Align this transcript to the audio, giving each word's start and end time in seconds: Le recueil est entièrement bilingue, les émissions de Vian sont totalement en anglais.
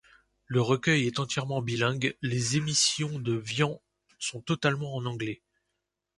Le 0.47 0.63
recueil 0.63 1.05
est 1.05 1.19
entièrement 1.19 1.61
bilingue, 1.61 2.17
les 2.23 2.57
émissions 2.57 3.19
de 3.19 3.33
Vian 3.35 3.79
sont 4.17 4.41
totalement 4.41 4.95
en 4.95 5.05
anglais. 5.05 5.43